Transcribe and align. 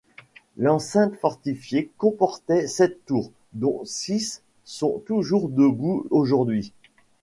L'enceinte 0.57 1.13
fortifiée 1.15 1.91
comportait 1.99 2.65
sept 2.67 3.05
tours, 3.05 3.31
dont 3.53 3.83
six 3.85 4.41
sont 4.63 4.97
toujours 5.05 5.47
debout 5.47 6.07
aujourd'hui. 6.09 6.73